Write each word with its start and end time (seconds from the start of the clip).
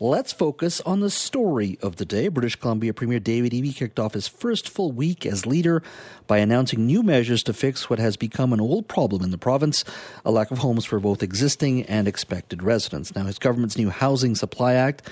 Let's 0.00 0.32
focus 0.32 0.80
on 0.82 1.00
the 1.00 1.10
story 1.10 1.76
of 1.82 1.96
the 1.96 2.04
day. 2.04 2.28
British 2.28 2.54
Columbia 2.54 2.94
Premier 2.94 3.18
David 3.18 3.50
Eby 3.50 3.74
kicked 3.74 3.98
off 3.98 4.14
his 4.14 4.28
first 4.28 4.68
full 4.68 4.92
week 4.92 5.26
as 5.26 5.44
leader 5.44 5.82
by 6.28 6.38
announcing 6.38 6.86
new 6.86 7.02
measures 7.02 7.42
to 7.42 7.52
fix 7.52 7.90
what 7.90 7.98
has 7.98 8.16
become 8.16 8.52
an 8.52 8.60
old 8.60 8.86
problem 8.86 9.24
in 9.24 9.32
the 9.32 9.38
province 9.38 9.84
a 10.24 10.30
lack 10.30 10.52
of 10.52 10.58
homes 10.58 10.84
for 10.84 11.00
both 11.00 11.20
existing 11.20 11.82
and 11.86 12.06
expected 12.06 12.62
residents. 12.62 13.16
Now, 13.16 13.24
his 13.24 13.40
government's 13.40 13.76
new 13.76 13.90
Housing 13.90 14.36
Supply 14.36 14.74
Act 14.74 15.02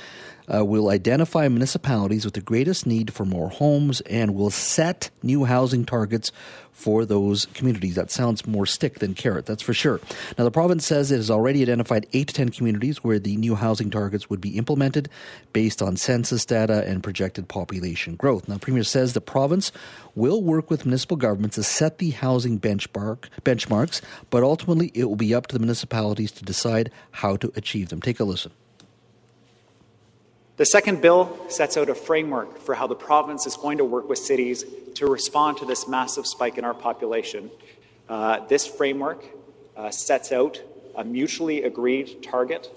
uh, 0.52 0.64
will 0.64 0.90
identify 0.90 1.48
municipalities 1.48 2.24
with 2.24 2.34
the 2.34 2.40
greatest 2.40 2.86
need 2.86 3.12
for 3.12 3.24
more 3.24 3.48
homes 3.48 4.00
and 4.02 4.34
will 4.34 4.50
set 4.50 5.10
new 5.22 5.44
housing 5.44 5.84
targets 5.84 6.32
for 6.76 7.06
those 7.06 7.46
communities. 7.46 7.94
That 7.94 8.10
sounds 8.10 8.46
more 8.46 8.66
stick 8.66 8.98
than 8.98 9.14
carrot, 9.14 9.46
that's 9.46 9.62
for 9.62 9.72
sure. 9.72 9.98
Now, 10.36 10.44
the 10.44 10.50
province 10.50 10.86
says 10.86 11.10
it 11.10 11.16
has 11.16 11.30
already 11.30 11.62
identified 11.62 12.06
8 12.12 12.28
to 12.28 12.34
10 12.34 12.48
communities 12.50 13.02
where 13.02 13.18
the 13.18 13.36
new 13.36 13.54
housing 13.54 13.90
targets 13.90 14.28
would 14.28 14.42
be 14.42 14.58
implemented 14.58 15.08
based 15.54 15.80
on 15.80 15.96
census 15.96 16.44
data 16.44 16.86
and 16.86 17.02
projected 17.02 17.48
population 17.48 18.14
growth. 18.14 18.46
Now, 18.46 18.58
Premier 18.58 18.84
says 18.84 19.14
the 19.14 19.22
province 19.22 19.72
will 20.14 20.42
work 20.42 20.68
with 20.68 20.84
municipal 20.84 21.16
governments 21.16 21.56
to 21.56 21.62
set 21.62 21.96
the 21.96 22.10
housing 22.10 22.60
benchmark 22.60 23.24
benchmarks, 23.42 24.02
but 24.28 24.42
ultimately 24.42 24.92
it 24.94 25.06
will 25.06 25.16
be 25.16 25.34
up 25.34 25.46
to 25.46 25.54
the 25.54 25.60
municipalities 25.60 26.30
to 26.32 26.44
decide 26.44 26.90
how 27.10 27.36
to 27.36 27.50
achieve 27.56 27.88
them. 27.88 28.02
Take 28.02 28.20
a 28.20 28.24
listen. 28.24 28.52
The 30.56 30.64
second 30.64 31.02
bill 31.02 31.36
sets 31.48 31.76
out 31.76 31.90
a 31.90 31.94
framework 31.94 32.60
for 32.60 32.74
how 32.74 32.86
the 32.86 32.94
province 32.94 33.46
is 33.46 33.58
going 33.58 33.76
to 33.76 33.84
work 33.84 34.08
with 34.08 34.18
cities 34.18 34.64
to 34.94 35.06
respond 35.06 35.58
to 35.58 35.66
this 35.66 35.86
massive 35.86 36.26
spike 36.26 36.56
in 36.56 36.64
our 36.64 36.72
population. 36.72 37.50
Uh, 38.08 38.40
this 38.46 38.66
framework 38.66 39.22
uh, 39.76 39.90
sets 39.90 40.32
out 40.32 40.62
a 40.94 41.04
mutually 41.04 41.64
agreed 41.64 42.22
target 42.22 42.74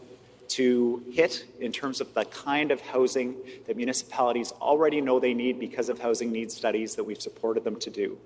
to 0.50 1.02
hit 1.14 1.46
in 1.62 1.72
terms 1.72 2.02
of 2.02 2.14
the 2.14 2.26
kind 2.26 2.72
of 2.72 2.82
housing 2.82 3.38
that 3.66 3.78
municipalities 3.78 4.52
already 4.60 5.00
know 5.00 5.22
they 5.22 5.34
need 5.34 5.58
because 5.58 5.88
of 5.88 6.00
housing 6.00 6.34
needs 6.34 6.54
studies 6.54 6.96
that 6.96 7.06
we've 7.06 7.22
supported 7.22 7.64
them 7.64 7.78
to 7.78 7.90
do. 7.90 8.18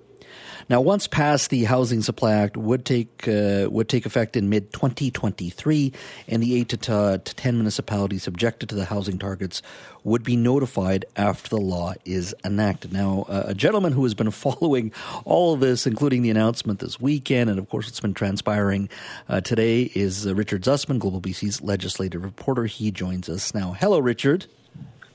Now, 0.70 0.82
once 0.82 1.08
passed, 1.08 1.50
the 1.50 1.66
Housing 1.66 2.02
Supply 2.02 2.34
Act 2.34 2.56
would 2.56 2.86
take 2.86 3.28
uh, 3.28 3.68
would 3.70 3.90
take 3.90 4.06
effect 4.06 4.38
in 4.38 4.50
mid 4.50 4.72
2023, 4.72 5.92
and 6.28 6.42
the 6.42 6.56
eight 6.56 6.70
to, 6.70 6.78
t- 6.78 6.86
to 6.88 7.36
ten 7.36 7.56
municipalities 7.56 8.24
subjected 8.24 8.70
to 8.70 8.76
the 8.76 8.86
housing 8.86 9.20
targets 9.20 9.62
would 10.04 10.24
be 10.24 10.36
notified 10.36 11.06
after 11.16 11.50
the 11.50 11.58
law 11.58 11.94
is 12.06 12.36
enacted. 12.44 12.92
Now, 12.92 13.26
uh, 13.28 13.44
a 13.48 13.54
gentleman 13.54 13.94
who 13.94 14.04
has 14.04 14.14
been 14.14 14.32
following 14.32 14.92
all 15.26 15.54
of 15.54 15.60
this, 15.60 15.86
including 15.86 16.22
the 16.22 16.30
announcement 16.30 16.80
this 16.80 17.00
weekend, 17.00 17.50
and 17.50 17.60
of 17.60 17.70
course, 17.70 17.88
it's 17.88 18.00
been 18.00 18.14
transpiring 18.14 18.90
uh, 19.30 19.42
today, 19.42 19.92
is 19.96 20.28
uh, 20.28 20.36
Richard 20.36 20.64
Zussman, 20.64 21.00
Global 21.00 21.22
BC's 21.22 21.62
legislative 21.62 22.24
reporter. 22.24 22.66
He 22.66 22.92
joins 22.92 23.30
us 23.30 23.54
now. 23.54 23.74
Hello, 23.74 24.00
Richard. 24.00 24.46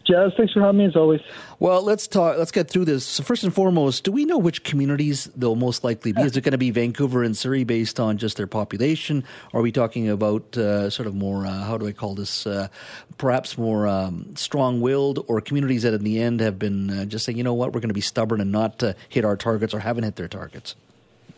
Jazz, 0.09 0.33
thanks 0.39 0.55
for 0.55 0.61
having 0.61 0.79
me 0.79 0.87
as 0.87 0.97
always. 0.97 1.21
Well, 1.59 1.83
let's 1.83 2.07
talk. 2.07 2.39
Let's 2.39 2.51
get 2.51 2.71
through 2.71 2.87
this. 2.87 3.05
So 3.05 3.23
first 3.23 3.45
and 3.45 3.53
foremost, 3.53 4.05
do 4.05 4.13
we 4.13 4.25
know 4.25 4.39
which 4.39 4.65
communities 4.65 5.27
they'll 5.37 5.55
most 5.55 5.85
likely 5.85 6.13
be? 6.13 6.23
Is 6.23 6.35
it 6.35 6.41
going 6.41 6.53
to 6.53 6.59
be 6.59 6.71
Vancouver 6.71 7.23
and 7.23 7.37
Surrey 7.37 7.65
based 7.65 8.01
on 8.01 8.17
just 8.17 8.39
their 8.39 8.47
population? 8.47 9.23
Or 9.53 9.61
are 9.61 9.63
we 9.63 9.71
talking 9.71 10.09
about 10.09 10.57
uh, 10.57 10.89
sort 10.89 11.07
of 11.07 11.15
more? 11.15 11.45
Uh, 11.45 11.63
how 11.65 11.77
do 11.77 11.87
I 11.87 11.93
call 11.93 12.15
this? 12.15 12.47
Uh, 12.47 12.69
perhaps 13.19 13.59
more 13.59 13.87
um, 13.87 14.35
strong-willed, 14.35 15.27
or 15.29 15.43
communities 15.43 15.83
that 15.83 15.93
in 15.93 16.05
the 16.05 16.21
end 16.21 16.41
have 16.41 16.59
been 16.59 16.91
uh, 16.91 17.05
just 17.05 17.27
saying, 17.27 17.37
you 17.37 17.45
know 17.45 17.53
what, 17.53 17.75
we're 17.75 17.81
going 17.81 17.89
to 17.89 17.95
be 17.95 18.01
stubborn 18.01 18.41
and 18.41 18.51
not 18.51 18.83
uh, 18.83 18.95
hit 19.11 19.27
our 19.27 19.37
targets 19.37 19.75
or 19.75 19.81
haven't 19.81 20.05
hit 20.05 20.17
their 20.17 20.29
targets. 20.29 20.75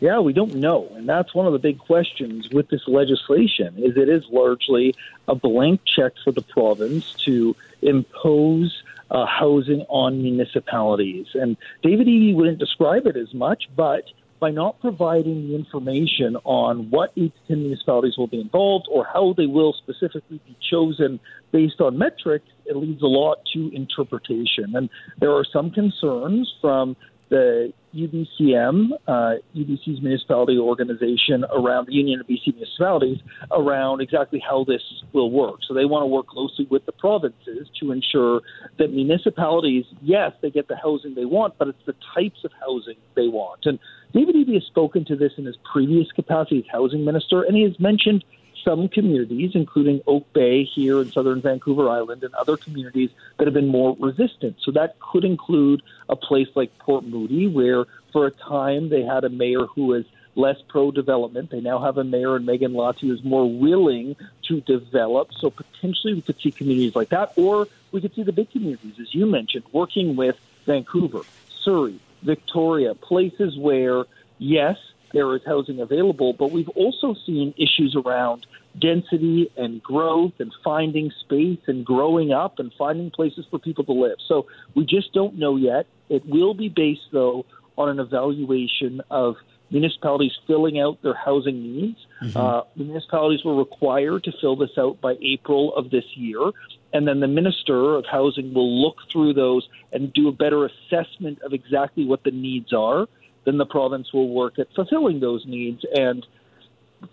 Yeah, 0.01 0.19
we 0.19 0.33
don't 0.33 0.55
know, 0.55 0.91
and 0.95 1.07
that's 1.07 1.35
one 1.35 1.45
of 1.45 1.53
the 1.53 1.59
big 1.59 1.77
questions 1.77 2.49
with 2.49 2.69
this 2.69 2.81
legislation. 2.87 3.75
Is 3.77 3.95
it 3.95 4.09
is 4.09 4.23
largely 4.31 4.95
a 5.27 5.35
blank 5.35 5.81
check 5.85 6.13
for 6.23 6.31
the 6.31 6.41
province 6.41 7.13
to 7.25 7.55
impose 7.83 8.83
uh, 9.11 9.25
housing 9.27 9.81
on 9.89 10.23
municipalities. 10.23 11.27
And 11.35 11.55
David 11.83 12.07
Eby 12.07 12.33
wouldn't 12.33 12.57
describe 12.57 13.05
it 13.05 13.15
as 13.15 13.33
much, 13.33 13.69
but 13.75 14.05
by 14.39 14.49
not 14.49 14.79
providing 14.79 15.47
the 15.47 15.55
information 15.55 16.35
on 16.45 16.89
what 16.89 17.11
each 17.15 17.33
10 17.47 17.61
municipalities 17.61 18.17
will 18.17 18.25
be 18.25 18.41
involved 18.41 18.87
or 18.89 19.05
how 19.05 19.33
they 19.37 19.45
will 19.45 19.73
specifically 19.73 20.39
be 20.47 20.57
chosen 20.67 21.19
based 21.51 21.79
on 21.79 21.97
metrics, 21.97 22.47
it 22.65 22.75
leaves 22.75 23.03
a 23.03 23.07
lot 23.07 23.37
to 23.53 23.69
interpretation. 23.71 24.75
And 24.75 24.89
there 25.19 25.31
are 25.31 25.45
some 25.45 25.69
concerns 25.69 26.51
from 26.59 26.95
the 27.31 27.71
UBCM, 27.95 28.89
uh, 29.07 29.35
UBC's 29.55 30.01
municipality 30.01 30.57
organization 30.57 31.45
around 31.45 31.87
the 31.87 31.93
Union 31.93 32.19
of 32.19 32.27
BC 32.27 32.53
Municipalities, 32.53 33.19
around 33.51 34.01
exactly 34.01 34.39
how 34.47 34.65
this 34.65 34.81
will 35.13 35.31
work. 35.31 35.61
So 35.65 35.73
they 35.73 35.85
want 35.85 36.03
to 36.03 36.07
work 36.07 36.27
closely 36.27 36.67
with 36.69 36.85
the 36.85 36.91
provinces 36.91 37.69
to 37.79 37.91
ensure 37.93 38.41
that 38.77 38.91
municipalities, 38.91 39.85
yes, 40.01 40.33
they 40.41 40.51
get 40.51 40.67
the 40.67 40.75
housing 40.75 41.15
they 41.15 41.25
want, 41.25 41.57
but 41.57 41.69
it's 41.69 41.85
the 41.85 41.95
types 42.13 42.43
of 42.43 42.51
housing 42.59 42.97
they 43.15 43.29
want. 43.29 43.61
And 43.65 43.79
David 44.13 44.35
Eby 44.35 44.55
has 44.55 44.63
spoken 44.63 45.05
to 45.05 45.15
this 45.15 45.31
in 45.37 45.45
his 45.45 45.55
previous 45.71 46.11
capacity 46.11 46.59
as 46.59 46.65
housing 46.69 47.05
minister, 47.05 47.43
and 47.43 47.55
he 47.55 47.63
has 47.63 47.79
mentioned 47.79 48.25
some 48.63 48.87
communities, 48.87 49.51
including 49.53 50.01
Oak 50.07 50.31
Bay 50.33 50.63
here 50.63 51.01
in 51.01 51.11
southern 51.11 51.41
Vancouver 51.41 51.89
Island 51.89 52.23
and 52.23 52.33
other 52.35 52.57
communities 52.57 53.09
that 53.37 53.47
have 53.47 53.53
been 53.53 53.67
more 53.67 53.95
resistant. 53.99 54.57
So 54.61 54.71
that 54.71 54.99
could 54.99 55.23
include 55.23 55.81
a 56.09 56.15
place 56.15 56.47
like 56.55 56.77
Port 56.79 57.05
Moody, 57.05 57.47
where 57.47 57.85
for 58.11 58.27
a 58.27 58.31
time 58.31 58.89
they 58.89 59.03
had 59.03 59.23
a 59.23 59.29
mayor 59.29 59.65
who 59.65 59.85
was 59.85 60.05
less 60.35 60.61
pro 60.67 60.91
development. 60.91 61.49
They 61.49 61.61
now 61.61 61.79
have 61.79 61.97
a 61.97 62.03
mayor 62.03 62.35
and 62.35 62.47
Meghan 62.47 62.73
Lahti 62.73 63.01
who 63.01 63.13
is 63.13 63.23
more 63.23 63.49
willing 63.49 64.15
to 64.47 64.61
develop. 64.61 65.33
So 65.33 65.49
potentially 65.49 66.13
we 66.13 66.21
could 66.21 66.39
see 66.39 66.51
communities 66.51 66.95
like 66.95 67.09
that, 67.09 67.33
or 67.35 67.67
we 67.91 68.01
could 68.01 68.15
see 68.15 68.23
the 68.23 68.31
big 68.31 68.49
communities, 68.49 68.93
as 68.99 69.13
you 69.13 69.25
mentioned, 69.25 69.65
working 69.71 70.15
with 70.15 70.37
Vancouver, 70.65 71.21
Surrey, 71.63 71.99
Victoria, 72.21 72.95
places 72.95 73.57
where, 73.57 74.05
yes, 74.37 74.77
there 75.13 75.35
is 75.35 75.41
housing 75.45 75.81
available, 75.81 76.33
but 76.33 76.51
we've 76.51 76.69
also 76.69 77.15
seen 77.25 77.53
issues 77.57 77.95
around 77.95 78.45
density 78.79 79.51
and 79.57 79.83
growth 79.83 80.33
and 80.39 80.53
finding 80.63 81.11
space 81.19 81.59
and 81.67 81.85
growing 81.85 82.31
up 82.31 82.59
and 82.59 82.71
finding 82.77 83.11
places 83.11 83.45
for 83.49 83.59
people 83.59 83.83
to 83.83 83.93
live. 83.93 84.17
So 84.27 84.47
we 84.75 84.85
just 84.85 85.13
don't 85.13 85.37
know 85.37 85.57
yet. 85.57 85.87
It 86.09 86.25
will 86.25 86.53
be 86.53 86.69
based, 86.69 87.09
though, 87.11 87.45
on 87.77 87.89
an 87.89 87.99
evaluation 87.99 89.01
of 89.09 89.35
municipalities 89.69 90.33
filling 90.47 90.79
out 90.79 91.01
their 91.01 91.13
housing 91.13 91.61
needs. 91.63 91.99
Mm-hmm. 92.21 92.37
Uh, 92.37 92.61
municipalities 92.75 93.43
were 93.43 93.55
required 93.55 94.25
to 94.25 94.31
fill 94.39 94.55
this 94.55 94.77
out 94.77 94.99
by 95.01 95.15
April 95.21 95.73
of 95.75 95.89
this 95.89 96.03
year. 96.15 96.51
And 96.93 97.07
then 97.07 97.21
the 97.21 97.27
Minister 97.27 97.95
of 97.95 98.05
Housing 98.05 98.53
will 98.53 98.81
look 98.81 98.97
through 99.11 99.33
those 99.33 99.67
and 99.93 100.11
do 100.11 100.27
a 100.27 100.33
better 100.33 100.65
assessment 100.65 101.41
of 101.41 101.53
exactly 101.53 102.05
what 102.05 102.23
the 102.23 102.31
needs 102.31 102.73
are 102.73 103.07
then 103.45 103.57
the 103.57 103.65
province 103.65 104.13
will 104.13 104.29
work 104.29 104.59
at 104.59 104.67
fulfilling 104.75 105.19
those 105.19 105.45
needs 105.45 105.83
and 105.93 106.25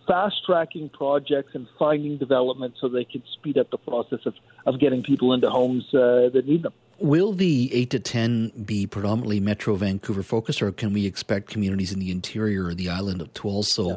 fast 0.06 0.44
tracking 0.44 0.88
projects 0.88 1.54
and 1.54 1.66
finding 1.78 2.18
development 2.18 2.74
so 2.80 2.88
they 2.88 3.04
can 3.04 3.22
speed 3.32 3.56
up 3.58 3.70
the 3.70 3.78
process 3.78 4.20
of, 4.26 4.34
of 4.66 4.78
getting 4.78 5.02
people 5.02 5.32
into 5.32 5.48
homes 5.48 5.84
uh, 5.94 6.28
that 6.32 6.44
need 6.46 6.62
them. 6.62 6.72
Will 7.00 7.32
the 7.32 7.72
8 7.72 7.90
to 7.90 8.00
10 8.00 8.64
be 8.64 8.86
predominantly 8.86 9.38
Metro 9.38 9.76
Vancouver 9.76 10.24
focused, 10.24 10.60
or 10.60 10.72
can 10.72 10.92
we 10.92 11.06
expect 11.06 11.48
communities 11.48 11.92
in 11.92 12.00
the 12.00 12.10
interior 12.10 12.66
or 12.66 12.74
the 12.74 12.88
island 12.88 13.28
to 13.32 13.48
also 13.48 13.88
yeah. 13.88 13.96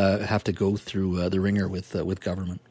uh, 0.00 0.18
have 0.26 0.42
to 0.44 0.52
go 0.52 0.76
through 0.76 1.20
uh, 1.20 1.28
the 1.28 1.40
ringer 1.40 1.68
with, 1.68 1.94
uh, 1.94 2.04
with 2.04 2.20
government? 2.20 2.62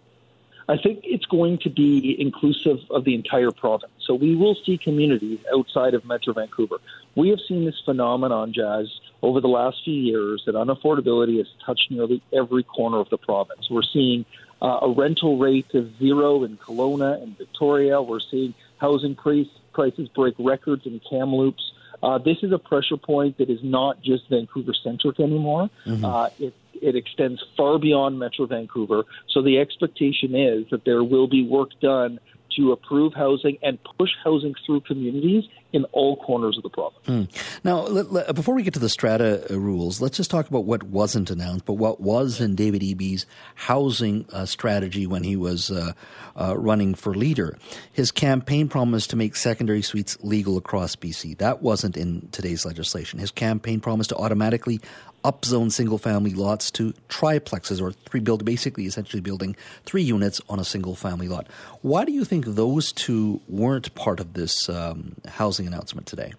I 0.70 0.78
think 0.78 1.02
it's 1.04 1.26
going 1.26 1.60
to 1.60 1.70
be 1.70 2.16
inclusive 2.20 2.80
of 2.90 3.06
the 3.06 3.16
entire 3.16 3.52
province. 3.52 3.94
So 4.06 4.14
we 4.16 4.36
will 4.36 4.56
see 4.66 4.78
communities 4.78 5.40
outside 5.54 5.94
of 5.94 6.04
Metro 6.04 6.34
Vancouver. 6.34 6.78
We 7.16 7.30
have 7.30 7.40
seen 7.48 7.66
this 7.66 7.80
phenomenon, 7.86 8.54
Jazz, 8.54 8.88
over 9.22 9.40
the 9.40 9.48
last 9.48 9.78
few 9.86 9.94
years 9.94 10.44
that 10.46 10.56
unaffordability 10.56 11.38
has 11.38 11.48
touched 11.66 11.90
nearly 11.90 12.22
every 12.34 12.64
corner 12.64 13.00
of 13.00 13.10
the 13.10 13.18
province. 13.18 13.70
We're 13.70 13.82
seeing 13.82 14.26
uh, 14.62 14.80
a 14.82 14.90
rental 14.92 15.38
rate 15.38 15.74
of 15.74 15.98
zero 16.00 16.44
in 16.44 16.58
Kelowna 16.58 17.22
and 17.22 17.38
Victoria. 17.38 18.02
We're 18.02 18.20
seeing 18.20 18.54
housing 18.78 19.16
price, 19.16 19.48
prices 19.74 20.10
break 20.10 20.36
records 20.38 20.86
in 20.86 21.00
Kamloops. 21.10 21.72
Uh, 22.04 22.18
this 22.18 22.38
is 22.44 22.52
a 22.52 22.60
pressure 22.60 22.98
point 22.98 23.38
that 23.38 23.50
is 23.50 23.60
not 23.64 24.02
just 24.02 24.30
Vancouver 24.30 24.74
centric 24.74 25.20
anymore. 25.20 25.70
Mm-hmm. 25.86 26.06
Uh, 26.06 26.30
it, 26.40 26.54
it 26.82 26.96
extends 26.96 27.44
far 27.56 27.80
beyond 27.80 28.20
Metro 28.20 28.46
Vancouver. 28.46 29.04
So 29.30 29.42
the 29.42 29.60
expectation 29.60 30.36
is 30.36 30.66
that 30.72 30.86
there 30.86 31.04
will 31.04 31.28
be 31.28 31.48
work 31.48 31.70
done 31.82 32.20
to 32.58 32.72
approve 32.72 33.14
housing 33.14 33.58
and 33.62 33.78
push 33.98 34.10
housing 34.24 34.56
through 34.66 34.82
communities 34.82 35.44
in 35.74 35.84
all 35.92 36.18
corners 36.18 36.58
of 36.58 36.64
the 36.64 36.70
province. 36.70 37.06
Mm. 37.06 37.64
Now, 37.64 37.82
let, 37.82 38.12
let, 38.12 38.36
before 38.36 38.56
we 38.56 38.64
get 38.64 38.74
to 38.74 38.80
the 38.80 38.90
strata 38.90 39.46
uh, 39.52 39.60
rules, 39.60 40.02
let's 40.02 40.18
just 40.18 40.32
talk 40.32 40.48
about 40.48 40.64
what 40.66 40.84
wasn't 40.84 41.30
announced, 41.30 41.66
but 41.66 41.74
what 41.74 42.00
was 42.00 42.40
in 42.40 42.56
David 42.56 42.82
Eby's 42.82 43.26
housing 43.56 44.26
uh, 44.32 44.46
strategy 44.46 45.06
when 45.06 45.24
he 45.24 45.36
was 45.36 45.70
uh, 45.70 45.94
uh, 46.36 46.58
running 46.58 46.96
for 46.96 47.14
leader. 47.14 47.58
His 47.92 48.12
campaign 48.12 48.70
promised 48.70 49.10
to 49.12 49.16
make 49.16 49.36
secondary 49.36 49.82
suites 49.82 50.18
legal 50.22 50.58
across 50.58 50.96
BC. 50.96 51.38
That 51.38 51.62
wasn't 51.62 51.98
in 51.98 52.30
today's 52.32 52.66
legislation. 52.66 53.20
His 53.20 53.32
campaign 53.32 53.82
promised 53.82 54.10
to 54.12 54.16
automatically 54.16 54.80
upzone 55.28 55.70
single 55.70 55.98
family 55.98 56.34
lots 56.34 56.72
to 56.72 56.94
triplexes 57.10 57.82
or 57.82 57.92
three 57.92 58.22
build 58.22 58.46
basically 58.46 58.86
essentially 58.86 59.22
building 59.22 59.56
three 59.84 60.02
units 60.02 60.40
on 60.48 60.58
a 60.58 60.64
single 60.64 60.96
family 60.96 61.28
lot. 61.28 61.48
Why 61.82 62.06
do 62.06 62.14
you 62.14 62.24
think 62.24 62.46
those 62.46 62.94
two 62.94 63.42
weren't 63.50 63.94
part 63.94 64.22
of 64.22 64.34
this 64.34 64.70
um, 64.70 65.16
housing 65.28 65.68
announcement 65.68 66.08
today? 66.08 66.34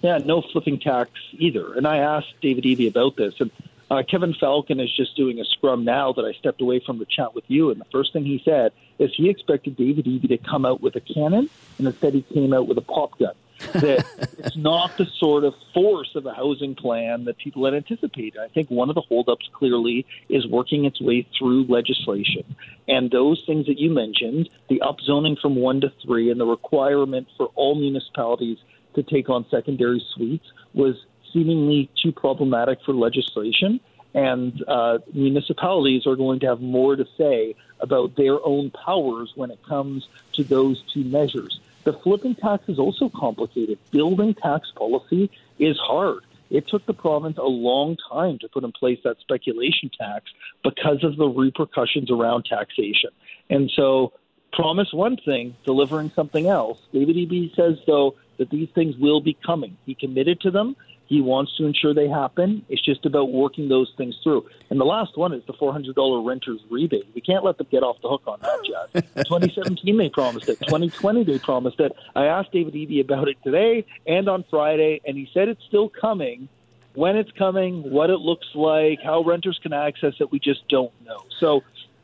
Yeah, 0.00 0.18
no 0.18 0.42
flipping 0.52 0.80
tax 0.80 1.10
either. 1.32 1.74
And 1.74 1.86
I 1.86 1.98
asked 1.98 2.34
David 2.40 2.64
Eby 2.64 2.88
about 2.88 3.16
this, 3.16 3.34
and 3.40 3.50
uh, 3.90 4.02
Kevin 4.02 4.34
Falcon 4.34 4.80
is 4.80 4.94
just 4.94 5.16
doing 5.16 5.38
a 5.38 5.44
scrum 5.44 5.84
now 5.84 6.12
that 6.14 6.24
I 6.24 6.32
stepped 6.32 6.60
away 6.62 6.80
from 6.80 6.98
the 6.98 7.06
chat 7.06 7.34
with 7.34 7.44
you. 7.48 7.70
And 7.70 7.80
the 7.80 7.86
first 7.92 8.12
thing 8.12 8.24
he 8.24 8.40
said 8.42 8.72
is 8.98 9.14
he 9.14 9.28
expected 9.28 9.76
David 9.76 10.06
Eby 10.06 10.28
to 10.28 10.38
come 10.38 10.64
out 10.64 10.80
with 10.80 10.96
a 10.96 11.00
cannon, 11.00 11.50
and 11.78 11.86
instead 11.86 12.14
he 12.14 12.22
came 12.22 12.54
out 12.54 12.66
with 12.68 12.78
a 12.78 12.82
pop 12.82 13.18
gun. 13.18 13.34
That 13.72 14.04
it's 14.38 14.56
not 14.56 14.96
the 14.96 15.06
sort 15.18 15.44
of 15.44 15.54
force 15.72 16.14
of 16.14 16.26
a 16.26 16.32
housing 16.34 16.74
plan 16.74 17.24
that 17.24 17.38
people 17.38 17.64
had 17.64 17.74
anticipated. 17.74 18.38
I 18.38 18.48
think 18.48 18.70
one 18.70 18.88
of 18.88 18.94
the 18.94 19.00
holdups 19.00 19.48
clearly 19.52 20.06
is 20.28 20.46
working 20.46 20.84
its 20.84 21.00
way 21.00 21.26
through 21.38 21.64
legislation. 21.64 22.56
And 22.86 23.10
those 23.10 23.42
things 23.46 23.66
that 23.66 23.78
you 23.78 23.90
mentioned, 23.90 24.48
the 24.68 24.82
upzoning 24.84 25.38
from 25.40 25.56
one 25.56 25.80
to 25.80 25.92
three 26.04 26.30
and 26.30 26.40
the 26.40 26.46
requirement 26.46 27.28
for 27.36 27.46
all 27.54 27.74
municipalities 27.74 28.58
to 28.94 29.02
take 29.02 29.28
on 29.28 29.46
secondary 29.50 30.04
suites 30.14 30.46
was 30.72 30.96
seemingly 31.32 31.90
too 32.00 32.12
problematic 32.12 32.78
for 32.84 32.94
legislation. 32.94 33.80
And 34.14 34.62
uh, 34.68 34.98
municipalities 35.12 36.06
are 36.06 36.14
going 36.14 36.40
to 36.40 36.46
have 36.46 36.60
more 36.60 36.94
to 36.94 37.04
say 37.18 37.56
about 37.80 38.14
their 38.16 38.44
own 38.44 38.70
powers 38.70 39.32
when 39.34 39.50
it 39.50 39.58
comes 39.64 40.06
to 40.34 40.44
those 40.44 40.82
two 40.92 41.02
measures. 41.04 41.60
The 41.84 41.92
flipping 41.92 42.34
tax 42.34 42.64
is 42.68 42.78
also 42.78 43.10
complicated. 43.14 43.78
Building 43.90 44.34
tax 44.34 44.70
policy 44.74 45.30
is 45.58 45.78
hard. 45.78 46.24
It 46.50 46.68
took 46.68 46.84
the 46.86 46.94
province 46.94 47.38
a 47.38 47.42
long 47.42 47.96
time 48.10 48.38
to 48.40 48.48
put 48.48 48.64
in 48.64 48.72
place 48.72 48.98
that 49.04 49.18
speculation 49.20 49.90
tax 49.98 50.30
because 50.62 51.02
of 51.02 51.16
the 51.16 51.26
repercussions 51.26 52.10
around 52.10 52.44
taxation. 52.44 53.10
And 53.50 53.70
so, 53.74 54.12
promise 54.52 54.92
one 54.92 55.16
thing, 55.16 55.56
delivering 55.64 56.10
something 56.14 56.46
else. 56.46 56.78
David 56.92 57.16
Eby 57.16 57.54
says, 57.54 57.78
though, 57.86 58.14
that 58.38 58.50
these 58.50 58.68
things 58.74 58.96
will 58.96 59.20
be 59.20 59.36
coming. 59.44 59.76
He 59.84 59.94
committed 59.94 60.40
to 60.42 60.50
them. 60.50 60.76
He 61.06 61.20
wants 61.20 61.56
to 61.56 61.66
ensure 61.66 61.92
they 61.92 62.08
happen. 62.08 62.64
It's 62.68 62.80
just 62.82 63.04
about 63.04 63.30
working 63.30 63.68
those 63.68 63.92
things 63.96 64.18
through. 64.22 64.48
And 64.70 64.80
the 64.80 64.84
last 64.84 65.16
one 65.16 65.32
is 65.32 65.42
the 65.46 65.52
$400 65.52 66.26
renter's 66.26 66.60
rebate. 66.70 67.06
We 67.14 67.20
can't 67.20 67.44
let 67.44 67.58
them 67.58 67.66
get 67.70 67.82
off 67.82 68.00
the 68.02 68.08
hook 68.08 68.22
on 68.26 68.40
that, 68.40 68.64
Jazz. 68.64 69.02
2017, 69.26 69.96
they 69.96 70.08
promised 70.08 70.48
it. 70.48 70.58
2020, 70.60 71.24
they 71.24 71.38
promised 71.38 71.78
it. 71.80 71.92
I 72.16 72.26
asked 72.26 72.52
David 72.52 72.74
Eby 72.74 73.00
about 73.00 73.28
it 73.28 73.36
today 73.44 73.84
and 74.06 74.28
on 74.28 74.44
Friday, 74.50 75.00
and 75.06 75.16
he 75.16 75.28
said 75.34 75.48
it's 75.48 75.64
still 75.64 75.88
coming. 75.88 76.48
When 76.94 77.16
it's 77.16 77.32
coming, 77.32 77.90
what 77.90 78.08
it 78.08 78.20
looks 78.20 78.46
like, 78.54 79.00
how 79.02 79.22
renters 79.24 79.58
can 79.62 79.72
access 79.72 80.14
it, 80.20 80.30
we 80.30 80.38
just 80.38 80.66
don't 80.68 80.92
know. 81.04 81.24
So, 81.40 81.62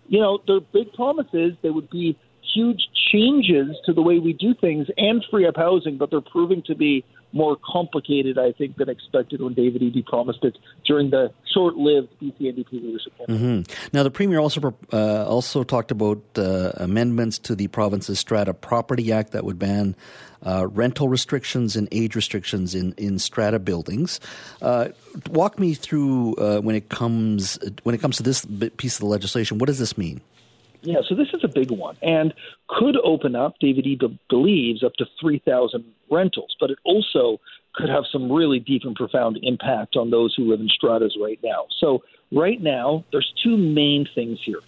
you 0.08 0.18
know, 0.18 0.40
they're 0.46 0.60
big 0.60 0.92
promises. 0.92 1.54
They 1.62 1.70
would 1.70 1.88
be 1.90 2.18
huge 2.54 2.88
changes 3.12 3.76
to 3.84 3.92
the 3.92 4.02
way 4.02 4.18
we 4.18 4.32
do 4.32 4.54
things 4.54 4.88
and 4.96 5.24
free 5.30 5.46
up 5.46 5.56
housing, 5.56 5.96
but 5.96 6.10
they're 6.10 6.20
proving 6.20 6.62
to 6.62 6.74
be 6.74 7.04
more 7.32 7.56
complicated, 7.64 8.38
I 8.38 8.52
think, 8.52 8.76
than 8.76 8.88
expected 8.88 9.40
when 9.40 9.54
David 9.54 9.82
Eby 9.82 10.04
promised 10.04 10.44
it 10.44 10.58
during 10.84 11.10
the 11.10 11.32
short-lived 11.52 12.08
BC 12.20 12.40
NDP 12.40 12.72
leadership. 12.72 13.12
Mm-hmm. 13.28 13.62
Now, 13.92 14.02
the 14.02 14.10
premier 14.10 14.38
also 14.38 14.74
uh, 14.92 15.26
also 15.26 15.62
talked 15.62 15.90
about 15.90 16.22
uh, 16.36 16.72
amendments 16.76 17.38
to 17.40 17.54
the 17.54 17.68
province's 17.68 18.18
Strata 18.18 18.54
Property 18.54 19.12
Act 19.12 19.32
that 19.32 19.44
would 19.44 19.58
ban 19.58 19.94
uh, 20.44 20.66
rental 20.68 21.08
restrictions 21.08 21.76
and 21.76 21.88
age 21.92 22.16
restrictions 22.16 22.74
in, 22.74 22.92
in 22.96 23.18
strata 23.18 23.58
buildings. 23.58 24.20
Uh, 24.62 24.88
walk 25.28 25.58
me 25.58 25.74
through 25.74 26.34
uh, 26.36 26.60
when 26.60 26.74
it 26.74 26.88
comes 26.88 27.58
when 27.82 27.94
it 27.94 28.00
comes 28.00 28.16
to 28.16 28.22
this 28.22 28.46
piece 28.76 28.96
of 28.96 29.00
the 29.00 29.06
legislation. 29.06 29.58
What 29.58 29.66
does 29.66 29.78
this 29.78 29.98
mean? 29.98 30.20
Yeah, 30.82 31.00
so 31.06 31.14
this 31.14 31.28
is 31.34 31.44
a 31.44 31.48
big 31.48 31.70
one 31.70 31.96
and 32.02 32.32
could 32.68 32.96
open 33.04 33.36
up, 33.36 33.56
David 33.60 33.84
Eby 33.84 34.18
believes, 34.28 34.82
up 34.82 34.94
to 34.94 35.06
3,000 35.20 35.84
rentals, 36.10 36.56
but 36.58 36.70
it 36.70 36.78
also 36.84 37.38
could 37.74 37.88
have 37.88 38.04
some 38.10 38.32
really 38.32 38.58
deep 38.58 38.82
and 38.84 38.96
profound 38.96 39.38
impact 39.42 39.96
on 39.96 40.10
those 40.10 40.34
who 40.34 40.48
live 40.48 40.60
in 40.60 40.68
stratas 40.68 41.16
right 41.20 41.38
now. 41.42 41.66
So, 41.78 42.02
right 42.32 42.60
now, 42.60 43.04
there's 43.12 43.32
two 43.42 43.56
main 43.56 44.08
things 44.14 44.38
here 44.44 44.60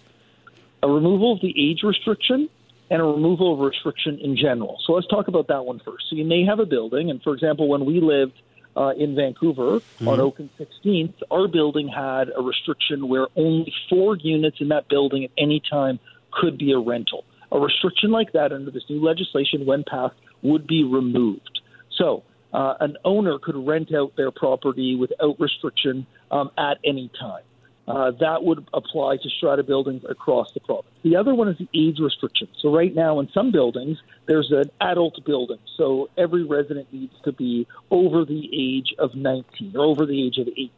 a 0.83 0.87
removal 0.87 1.33
of 1.33 1.41
the 1.41 1.53
age 1.57 1.81
restriction 1.83 2.49
and 2.89 3.01
a 3.01 3.05
removal 3.05 3.53
of 3.53 3.59
restriction 3.59 4.19
in 4.19 4.35
general. 4.35 4.79
So, 4.85 4.93
let's 4.93 5.07
talk 5.07 5.27
about 5.27 5.47
that 5.47 5.65
one 5.65 5.79
first. 5.83 6.05
So, 6.09 6.15
you 6.15 6.25
may 6.25 6.45
have 6.45 6.59
a 6.59 6.65
building, 6.65 7.09
and 7.09 7.21
for 7.23 7.33
example, 7.33 7.67
when 7.67 7.85
we 7.85 7.99
lived 7.99 8.39
uh, 8.75 8.93
in 8.97 9.15
Vancouver 9.15 9.79
mm-hmm. 9.79 10.07
on 10.07 10.19
Oak 10.19 10.39
and 10.39 10.49
16th, 10.57 11.13
our 11.31 11.47
building 11.47 11.87
had 11.87 12.29
a 12.35 12.41
restriction 12.41 13.07
where 13.07 13.27
only 13.35 13.73
four 13.89 14.17
units 14.17 14.57
in 14.59 14.69
that 14.69 14.87
building 14.87 15.25
at 15.25 15.31
any 15.37 15.61
time 15.69 15.99
could 16.31 16.57
be 16.57 16.71
a 16.71 16.79
rental. 16.79 17.23
A 17.51 17.59
restriction 17.59 18.11
like 18.11 18.33
that 18.33 18.51
under 18.51 18.71
this 18.71 18.83
new 18.89 19.03
legislation, 19.03 19.65
when 19.65 19.83
passed, 19.83 20.15
would 20.41 20.65
be 20.65 20.83
removed. 20.83 21.61
So, 21.97 22.23
uh, 22.51 22.75
an 22.79 22.97
owner 23.03 23.39
could 23.39 23.55
rent 23.55 23.93
out 23.93 24.15
their 24.15 24.31
property 24.31 24.95
without 24.95 25.39
restriction 25.39 26.05
um, 26.31 26.51
at 26.57 26.77
any 26.83 27.09
time. 27.19 27.43
Uh, 27.85 28.11
that 28.11 28.43
would 28.43 28.65
apply 28.73 29.17
to 29.17 29.29
strata 29.29 29.61
buildings 29.61 30.03
across 30.07 30.53
the 30.53 30.59
province. 30.61 30.93
The 31.03 31.17
other 31.17 31.35
one 31.35 31.49
is 31.49 31.57
the 31.57 31.67
age 31.73 31.99
restriction. 31.99 32.47
So 32.61 32.73
right 32.73 32.93
now, 32.95 33.19
in 33.19 33.29
some 33.33 33.51
buildings, 33.51 33.97
there's 34.25 34.51
an 34.51 34.71
adult 34.79 35.23
building. 35.25 35.59
So 35.75 36.09
every 36.17 36.43
resident 36.45 36.91
needs 36.93 37.13
to 37.25 37.33
be 37.33 37.67
over 37.91 38.23
the 38.23 38.49
age 38.53 38.95
of 38.99 39.15
19 39.15 39.73
or 39.75 39.85
over 39.85 40.05
the 40.05 40.25
age 40.25 40.37
of 40.37 40.47
18. 40.47 40.71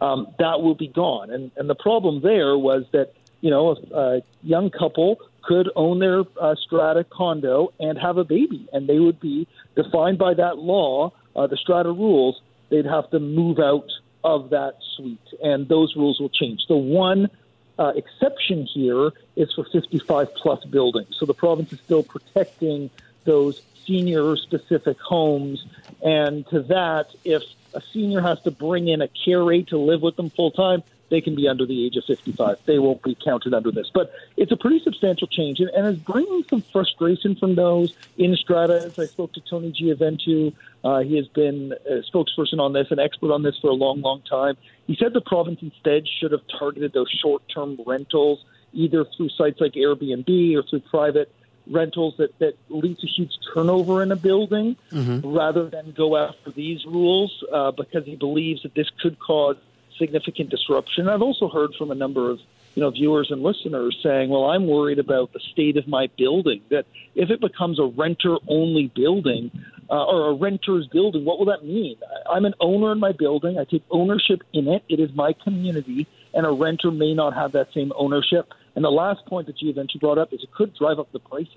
Um, 0.00 0.28
that 0.38 0.62
will 0.62 0.74
be 0.74 0.88
gone. 0.88 1.30
And, 1.30 1.50
and 1.56 1.68
the 1.68 1.74
problem 1.74 2.22
there 2.22 2.56
was 2.56 2.84
that, 2.92 3.12
you 3.42 3.50
know, 3.50 3.76
a, 3.92 3.98
a 3.98 4.22
young 4.42 4.70
couple 4.70 5.18
could 5.42 5.70
own 5.76 5.98
their 5.98 6.22
uh, 6.40 6.54
strata 6.54 7.04
condo 7.04 7.72
and 7.78 7.98
have 7.98 8.16
a 8.16 8.24
baby, 8.24 8.66
and 8.72 8.88
they 8.88 8.98
would 8.98 9.20
be 9.20 9.46
defined 9.76 10.18
by 10.18 10.34
that 10.34 10.58
law, 10.58 11.12
uh, 11.36 11.46
the 11.46 11.56
strata 11.56 11.90
rules. 11.90 12.40
They'd 12.70 12.86
have 12.86 13.10
to 13.10 13.18
move 13.18 13.58
out 13.58 13.90
of 14.22 14.50
that 14.50 14.74
suite, 14.96 15.18
and 15.42 15.68
those 15.68 15.96
rules 15.96 16.20
will 16.20 16.28
change. 16.28 16.66
The 16.68 16.76
one 16.76 17.30
uh, 17.78 17.92
exception 17.96 18.66
here 18.66 19.10
is 19.36 19.52
for 19.54 19.64
55 19.64 20.34
plus 20.34 20.64
buildings. 20.64 21.16
So 21.18 21.26
the 21.26 21.34
province 21.34 21.72
is 21.72 21.80
still 21.80 22.02
protecting 22.02 22.90
those 23.24 23.62
senior 23.86 24.36
specific 24.36 24.98
homes. 25.00 25.64
And 26.02 26.46
to 26.48 26.62
that, 26.64 27.06
if 27.24 27.42
a 27.74 27.80
senior 27.92 28.20
has 28.20 28.40
to 28.42 28.50
bring 28.50 28.88
in 28.88 29.00
a 29.00 29.08
care 29.08 29.42
rate 29.42 29.68
to 29.68 29.78
live 29.78 30.02
with 30.02 30.16
them 30.16 30.30
full 30.30 30.50
time, 30.50 30.82
they 31.10 31.20
can 31.20 31.34
be 31.34 31.48
under 31.48 31.66
the 31.66 31.84
age 31.84 31.96
of 31.96 32.04
55. 32.04 32.58
They 32.64 32.78
won't 32.78 33.02
be 33.02 33.16
counted 33.22 33.52
under 33.52 33.70
this. 33.70 33.90
But 33.92 34.12
it's 34.36 34.52
a 34.52 34.56
pretty 34.56 34.80
substantial 34.82 35.26
change 35.26 35.60
and, 35.60 35.68
and 35.70 35.86
is 35.86 35.96
bringing 35.96 36.44
some 36.48 36.62
frustration 36.62 37.36
from 37.36 37.56
those 37.56 37.94
in 38.16 38.34
strata. 38.36 38.92
I 38.96 39.04
spoke 39.06 39.32
to 39.34 39.40
Tony 39.40 39.72
Gioventu. 39.72 40.54
Uh, 40.82 41.00
he 41.00 41.16
has 41.16 41.26
been 41.28 41.74
a 41.86 42.02
spokesperson 42.10 42.60
on 42.60 42.72
this, 42.72 42.90
an 42.90 42.98
expert 42.98 43.32
on 43.32 43.42
this 43.42 43.58
for 43.60 43.68
a 43.68 43.74
long, 43.74 44.00
long 44.00 44.22
time. 44.22 44.56
He 44.86 44.96
said 44.96 45.12
the 45.12 45.20
province 45.20 45.60
instead 45.60 46.08
should 46.08 46.32
have 46.32 46.42
targeted 46.58 46.92
those 46.92 47.10
short 47.10 47.42
term 47.52 47.78
rentals, 47.86 48.44
either 48.72 49.04
through 49.04 49.28
sites 49.30 49.60
like 49.60 49.72
Airbnb 49.72 50.56
or 50.56 50.62
through 50.62 50.80
private 50.80 51.32
rentals 51.66 52.14
that, 52.18 52.36
that 52.38 52.54
lead 52.68 52.98
to 52.98 53.06
huge 53.06 53.32
turnover 53.52 54.02
in 54.02 54.10
a 54.10 54.16
building 54.16 54.76
mm-hmm. 54.90 55.26
rather 55.26 55.68
than 55.68 55.92
go 55.92 56.16
after 56.16 56.50
these 56.50 56.84
rules 56.84 57.44
uh, 57.52 57.70
because 57.70 58.04
he 58.04 58.16
believes 58.16 58.62
that 58.62 58.74
this 58.74 58.90
could 59.00 59.18
cause 59.18 59.56
significant 60.00 60.50
disruption. 60.50 61.08
I've 61.08 61.22
also 61.22 61.48
heard 61.48 61.70
from 61.78 61.90
a 61.92 61.94
number 61.94 62.30
of 62.30 62.40
you 62.74 62.82
know 62.82 62.90
viewers 62.90 63.30
and 63.30 63.42
listeners 63.42 63.96
saying, 64.02 64.30
"Well, 64.30 64.46
I'm 64.46 64.66
worried 64.66 64.98
about 64.98 65.32
the 65.32 65.40
state 65.52 65.76
of 65.76 65.86
my 65.86 66.08
building. 66.18 66.60
That 66.70 66.86
if 67.14 67.30
it 67.30 67.40
becomes 67.40 67.78
a 67.78 67.84
renter-only 67.84 68.90
building 68.94 69.50
uh, 69.88 70.04
or 70.04 70.30
a 70.30 70.34
renter's 70.34 70.86
building, 70.88 71.24
what 71.24 71.38
will 71.38 71.46
that 71.46 71.64
mean? 71.64 71.96
I'm 72.28 72.44
an 72.44 72.54
owner 72.60 72.90
in 72.92 72.98
my 72.98 73.12
building. 73.12 73.58
I 73.58 73.64
take 73.64 73.84
ownership 73.90 74.42
in 74.52 74.66
it. 74.66 74.82
It 74.88 74.98
is 74.98 75.10
my 75.14 75.34
community, 75.44 76.06
and 76.34 76.46
a 76.46 76.50
renter 76.50 76.90
may 76.90 77.14
not 77.14 77.34
have 77.34 77.52
that 77.52 77.68
same 77.72 77.92
ownership." 77.96 78.52
And 78.74 78.84
the 78.84 78.90
last 78.90 79.26
point 79.26 79.46
that 79.48 79.60
you 79.60 79.68
eventually 79.70 80.00
brought 80.00 80.18
up 80.18 80.32
is 80.32 80.42
it 80.42 80.52
could 80.52 80.74
drive 80.74 80.98
up 80.98 81.10
the 81.12 81.18
prices. 81.18 81.54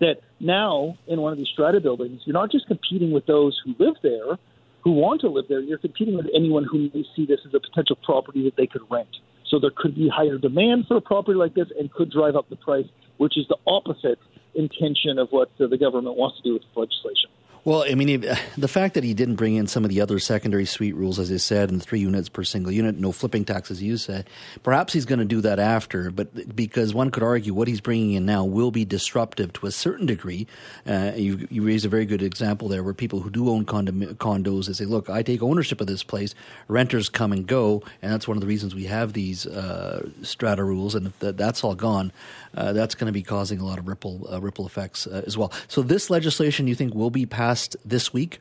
That 0.00 0.20
now 0.40 0.96
in 1.06 1.20
one 1.20 1.32
of 1.32 1.38
these 1.38 1.48
strata 1.48 1.80
buildings, 1.80 2.22
you're 2.24 2.34
not 2.34 2.50
just 2.50 2.66
competing 2.66 3.12
with 3.12 3.26
those 3.26 3.60
who 3.64 3.74
live 3.78 3.96
there 4.02 4.38
who 4.84 4.92
want 4.92 5.22
to 5.22 5.28
live 5.28 5.46
there, 5.48 5.60
you're 5.60 5.78
competing 5.78 6.14
with 6.14 6.26
anyone 6.34 6.64
who 6.70 6.90
may 6.92 7.04
see 7.16 7.24
this 7.24 7.40
as 7.46 7.54
a 7.54 7.60
potential 7.60 7.96
property 8.04 8.44
that 8.44 8.56
they 8.56 8.66
could 8.66 8.82
rent. 8.90 9.08
So 9.48 9.58
there 9.58 9.72
could 9.74 9.94
be 9.94 10.08
higher 10.08 10.36
demand 10.36 10.84
for 10.86 10.98
a 10.98 11.00
property 11.00 11.36
like 11.36 11.54
this 11.54 11.68
and 11.78 11.90
could 11.90 12.10
drive 12.10 12.36
up 12.36 12.48
the 12.50 12.56
price, 12.56 12.86
which 13.16 13.38
is 13.38 13.46
the 13.48 13.56
opposite 13.66 14.18
intention 14.54 15.18
of 15.18 15.28
what 15.30 15.50
the 15.58 15.78
government 15.78 16.16
wants 16.16 16.36
to 16.36 16.42
do 16.42 16.52
with 16.52 16.62
this 16.62 16.70
legislation. 16.76 17.30
Well, 17.64 17.86
I 17.88 17.94
mean, 17.94 18.20
the 18.58 18.68
fact 18.68 18.94
that 18.94 19.04
he 19.04 19.14
didn't 19.14 19.36
bring 19.36 19.56
in 19.56 19.66
some 19.66 19.84
of 19.84 19.90
the 19.90 20.00
other 20.00 20.18
secondary 20.18 20.66
suite 20.66 20.94
rules, 20.94 21.18
as 21.18 21.32
I 21.32 21.38
said, 21.38 21.70
and 21.70 21.82
three 21.82 22.00
units 22.00 22.28
per 22.28 22.44
single 22.44 22.70
unit, 22.70 22.98
no 22.98 23.12
flipping 23.12 23.44
tax, 23.44 23.70
as 23.70 23.82
you 23.82 23.96
said, 23.96 24.28
perhaps 24.62 24.92
he's 24.92 25.06
going 25.06 25.18
to 25.18 25.24
do 25.24 25.40
that 25.40 25.58
after. 25.58 26.10
But 26.10 26.54
because 26.54 26.92
one 26.92 27.10
could 27.10 27.22
argue 27.22 27.54
what 27.54 27.68
he's 27.68 27.80
bringing 27.80 28.12
in 28.12 28.26
now 28.26 28.44
will 28.44 28.70
be 28.70 28.84
disruptive 28.84 29.52
to 29.54 29.66
a 29.66 29.70
certain 29.70 30.06
degree. 30.06 30.46
Uh, 30.86 31.12
you, 31.16 31.48
you 31.50 31.62
raised 31.62 31.86
a 31.86 31.88
very 31.88 32.04
good 32.04 32.22
example 32.22 32.68
there 32.68 32.82
where 32.82 32.94
people 32.94 33.20
who 33.20 33.30
do 33.30 33.48
own 33.48 33.64
condos, 33.64 34.66
they 34.66 34.72
say, 34.74 34.84
look, 34.84 35.08
I 35.08 35.22
take 35.22 35.42
ownership 35.42 35.80
of 35.80 35.86
this 35.86 36.02
place, 36.02 36.34
renters 36.68 37.08
come 37.08 37.32
and 37.32 37.46
go. 37.46 37.82
And 38.02 38.12
that's 38.12 38.28
one 38.28 38.36
of 38.36 38.40
the 38.42 38.46
reasons 38.46 38.74
we 38.74 38.84
have 38.84 39.14
these 39.14 39.46
uh, 39.46 40.10
strata 40.22 40.62
rules. 40.62 40.94
And 40.94 41.06
if 41.06 41.18
that's 41.18 41.64
all 41.64 41.74
gone, 41.74 42.12
that's 42.54 42.94
going 42.94 43.06
to 43.06 43.12
be 43.12 43.22
causing 43.22 43.60
a 43.60 43.64
lot 43.64 43.78
of 43.78 43.88
ripple, 43.88 44.28
uh, 44.32 44.40
ripple 44.40 44.66
effects 44.66 45.06
uh, 45.06 45.22
as 45.26 45.36
well. 45.36 45.52
So 45.68 45.82
this 45.82 46.10
legislation, 46.10 46.66
you 46.66 46.74
think, 46.74 46.94
will 46.94 47.10
be 47.10 47.26
passed 47.26 47.76
this 47.84 48.12
week? 48.12 48.40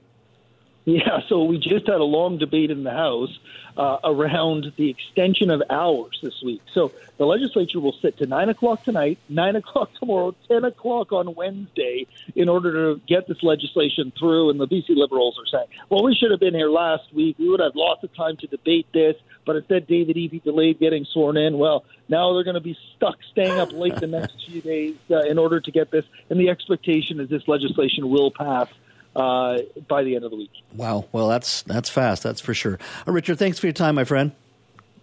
Yeah, 0.86 1.22
so 1.30 1.46
we 1.46 1.60
just 1.60 1.88
had 1.88 2.02
a 2.02 2.04
long 2.04 2.38
debate 2.38 2.70
in 2.70 2.84
the 2.84 2.92
House 2.92 3.38
uh, 3.78 4.00
around 4.04 4.74
the 4.76 4.90
extension 4.90 5.50
of 5.50 5.64
hours 5.70 6.20
this 6.22 6.42
week. 6.44 6.62
So 6.74 6.92
the 7.18 7.26
legislature 7.26 7.80
will 7.80 7.96
sit 8.02 8.18
to 8.18 8.26
9 8.26 8.50
o'clock 8.50 8.84
tonight, 8.84 9.18
9 9.30 9.56
o'clock 9.58 9.92
tomorrow, 9.98 10.36
10 10.50 10.66
o'clock 10.66 11.14
on 11.14 11.36
Wednesday 11.36 12.06
in 12.36 12.50
order 12.50 12.74
to 12.74 13.02
get 13.08 13.28
this 13.28 13.42
legislation 13.44 14.12
through. 14.20 14.50
And 14.50 14.60
the 14.60 14.68
BC 14.68 14.90
Liberals 14.90 15.40
are 15.40 15.46
saying, 15.46 15.68
well, 15.90 16.04
we 16.04 16.16
should 16.16 16.32
have 16.32 16.42
been 16.42 16.54
here 16.54 16.70
last 16.70 17.14
week. 17.14 17.38
We 17.40 17.48
would 17.48 17.62
have 17.62 17.76
lots 17.76 18.04
of 18.04 18.14
time 18.14 18.36
to 18.38 18.48
debate 18.48 18.88
this. 18.94 19.16
But 19.46 19.56
instead, 19.56 19.88
David 19.88 20.18
Eby 20.18 20.44
delayed 20.44 20.80
getting 20.80 21.06
sworn 21.06 21.38
in. 21.38 21.58
Well, 21.58 21.86
now 22.10 22.34
they're 22.34 22.44
going 22.44 22.56
to 22.56 22.62
be 22.62 22.78
stuck 22.96 23.18
staying 23.32 23.58
up 23.58 23.72
late 23.72 23.96
the 23.96 24.08
next 24.08 24.46
few 24.46 24.62
days 24.62 24.96
uh, 25.10 25.22
in 25.22 25.38
order 25.38 25.62
to 25.62 25.72
get 25.72 25.92
this. 25.92 26.06
And 26.30 26.40
the 26.40 26.50
expectation 26.50 27.22
is 27.22 27.30
this 27.30 27.48
legislation 27.48 28.10
will 28.10 28.32
pass 28.32 28.68
uh, 29.16 29.60
by 29.88 30.04
the 30.04 30.16
end 30.16 30.26
of 30.26 30.32
the 30.32 30.38
week. 30.38 30.52
Wow. 30.74 31.06
Well, 31.12 31.28
that's 31.28 31.62
that's 31.64 31.90
fast. 31.90 32.24
That's 32.24 32.42
for 32.42 32.54
sure. 32.54 32.80
Uh, 33.08 33.12
Richard, 33.12 33.38
thanks 33.38 33.60
for 33.60 33.68
your 33.68 33.74
time, 33.74 33.96
my 33.96 34.04
friend. 34.04 34.32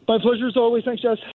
My 0.09 0.19
pleasure 0.19 0.49
as 0.49 0.57
always. 0.57 0.85
Thanks, 0.85 1.03
Jess. 1.03 1.19